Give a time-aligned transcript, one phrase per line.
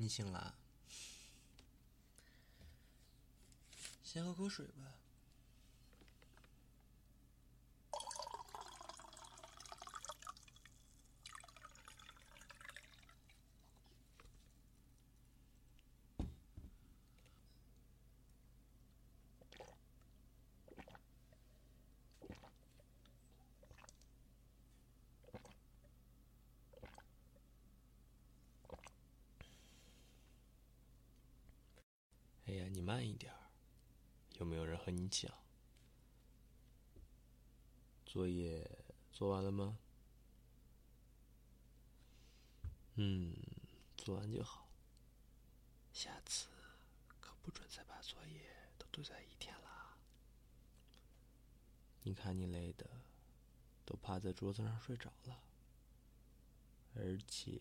[0.00, 0.54] 你醒了，
[4.04, 4.94] 先喝口水吧。
[32.68, 33.38] 你慢一点儿，
[34.38, 35.32] 有没有人和你讲？
[38.06, 39.78] 作业做完了吗？
[42.94, 43.34] 嗯，
[43.96, 44.68] 做完就好。
[45.92, 46.48] 下次
[47.20, 48.40] 可不准再把作业
[48.76, 49.96] 都堆在一天啦。
[52.02, 52.88] 你看你累的，
[53.84, 55.42] 都趴在桌子上睡着了，
[56.94, 57.60] 而且。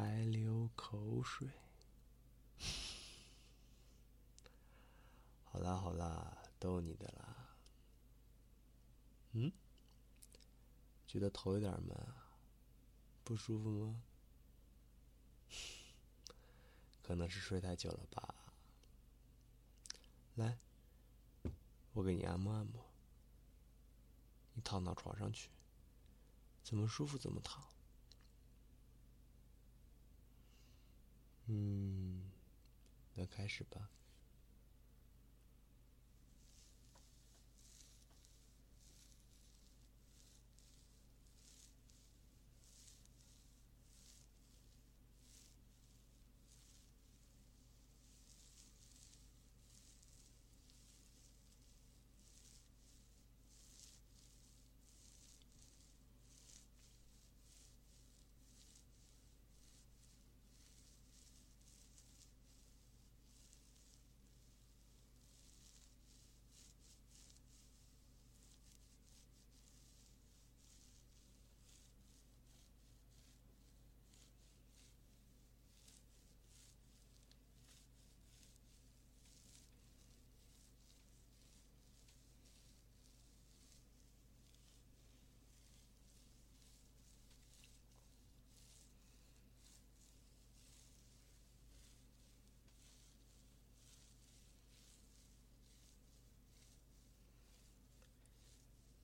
[0.00, 1.50] 还流口水。
[5.44, 7.58] 好啦好啦，逗你的啦。
[9.32, 9.52] 嗯？
[11.06, 12.32] 觉得头有点闷啊？
[13.22, 14.02] 不舒服吗？
[17.02, 18.34] 可能是睡太久了吧。
[20.36, 20.58] 来，
[21.92, 22.86] 我给你按摩按摩。
[24.54, 25.50] 你躺到床上去，
[26.62, 27.62] 怎么舒服怎么躺。
[31.52, 32.30] 嗯，
[33.14, 33.90] 那开始吧。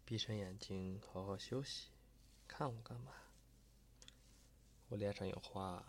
[0.06, 1.89] 闭上眼睛，好好休息。
[2.47, 3.11] 看我干嘛？
[4.89, 5.84] 我脸上有花。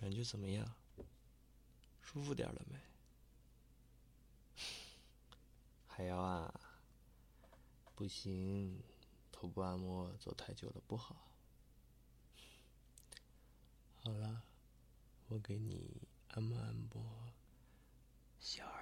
[0.00, 0.64] 感觉怎么样？
[2.00, 2.78] 舒服点了没？
[5.88, 6.54] 海瑶啊？
[7.96, 8.80] 不行，
[9.32, 11.32] 头部按摩做太久了不好。
[13.96, 14.44] 好了，
[15.26, 17.32] 我给你按摩按摩
[18.38, 18.77] 小耳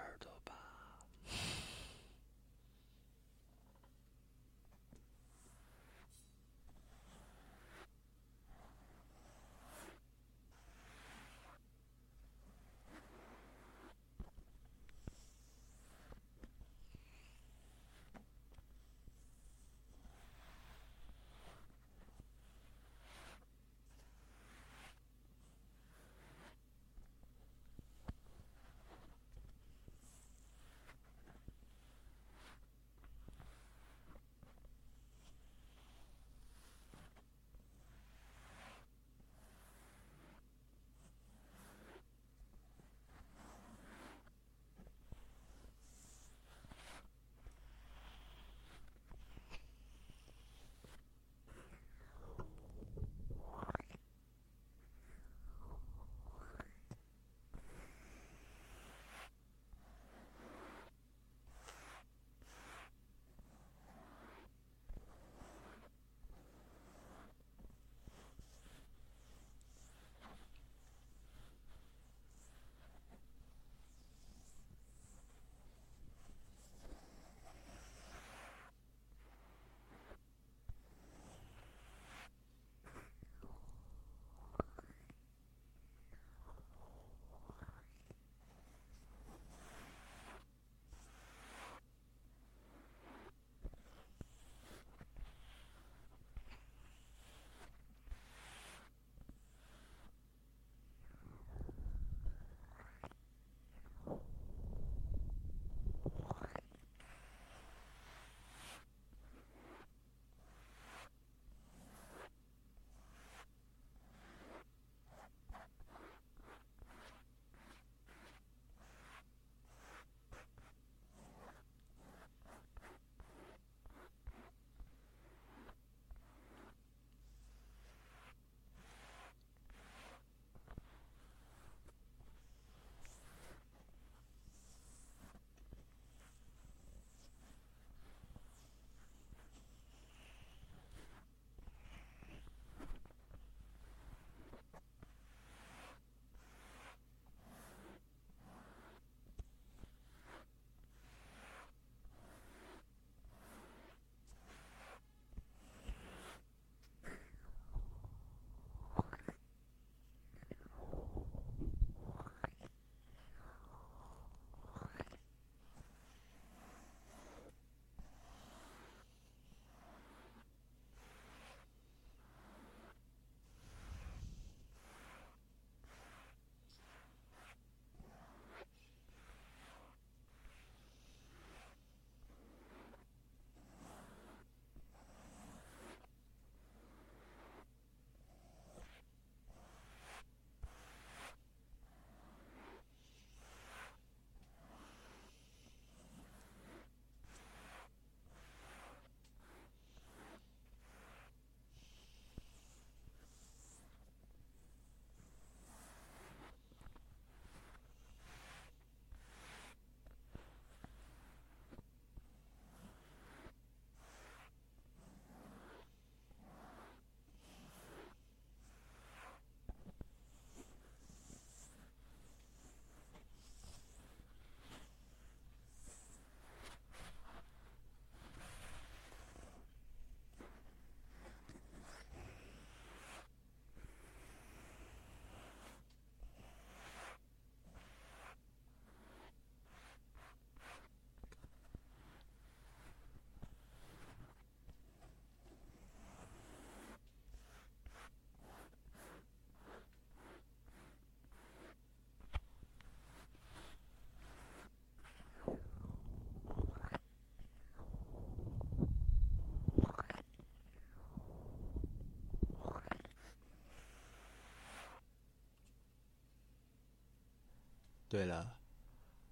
[268.09, 268.57] 对了，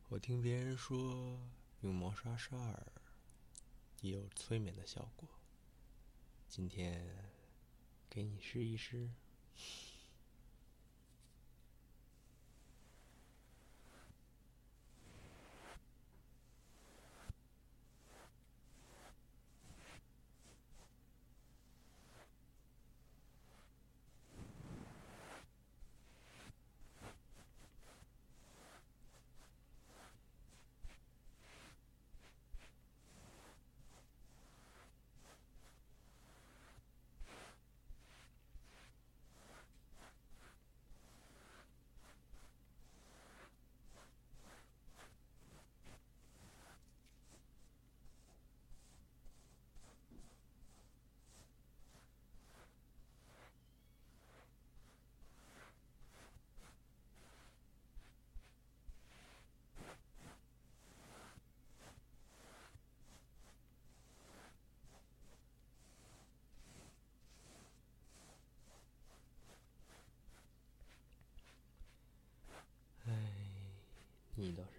[0.09, 1.38] 我听别人说
[1.83, 2.93] 用磨砂刷儿
[4.00, 5.28] 也有催眠的效果。
[6.49, 7.31] 今天
[8.11, 9.09] 给你试一试。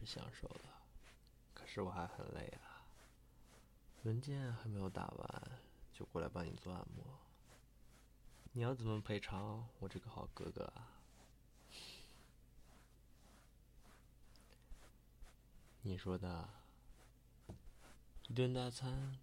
[0.06, 0.82] 享受了，
[1.54, 2.86] 可是我还很累啊。
[4.04, 5.52] 文件还没有打完，
[5.92, 7.04] 就过来帮你做按摩。
[8.54, 10.92] 你要怎么赔偿我这个好哥哥啊？
[15.82, 16.50] 你说的，
[18.28, 19.20] 一顿大餐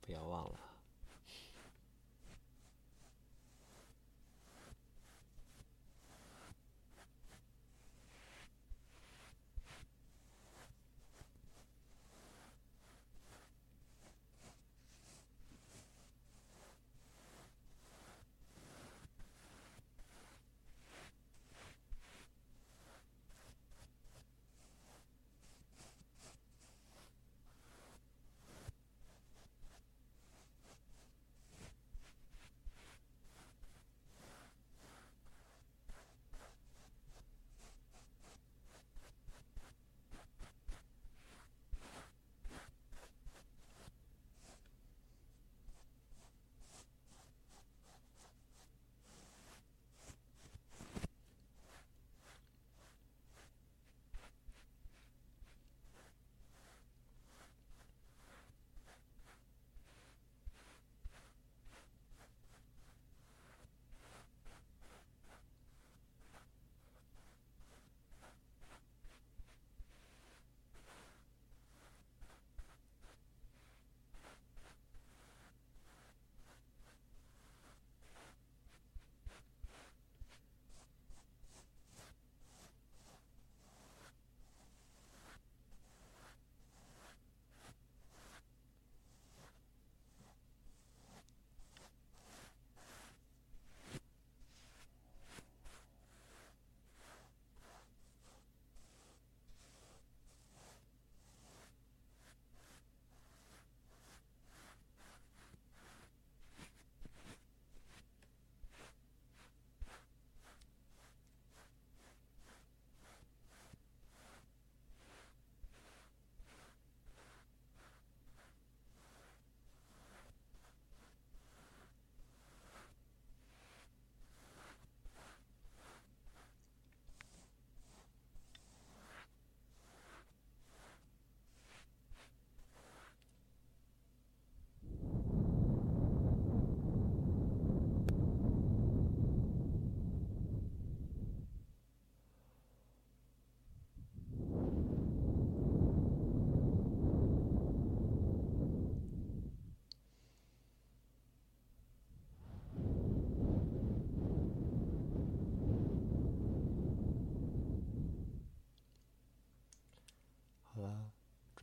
[0.00, 0.69] 不要忘了。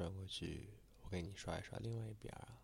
[0.08, 0.70] 转过去，
[1.02, 2.57] 我给你刷一刷另外一边啊。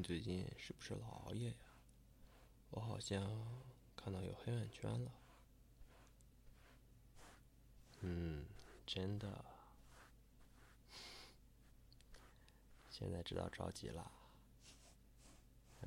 [0.00, 1.56] 你最近是不是老熬夜呀？
[2.70, 3.22] 我好像
[3.94, 5.12] 看到有黑眼圈了。
[8.00, 8.46] 嗯，
[8.86, 9.44] 真的。
[12.88, 14.10] 现在知道着急了，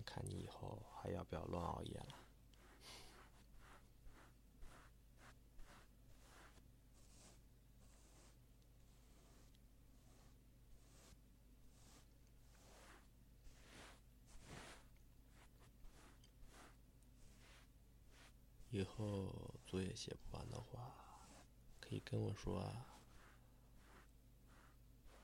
[0.06, 2.23] 看你以后还要不要乱熬夜了。
[18.74, 20.96] 以后作业写不完的话，
[21.80, 22.88] 可以跟我说啊，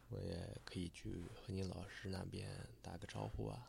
[0.10, 2.48] 我也可以去和你老师那边
[2.84, 3.68] 打个招呼啊。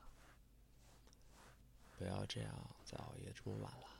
[1.97, 4.00] 不要这样再熬夜这么晚了，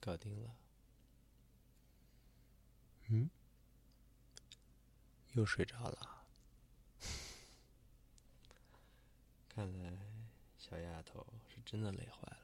[0.00, 0.56] 搞定了。
[3.08, 3.30] 嗯？
[5.34, 6.24] 又睡着了？
[9.48, 9.96] 看来
[10.58, 12.38] 小丫头是真的累坏了。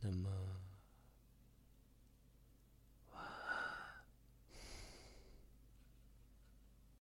[0.00, 0.53] 那么，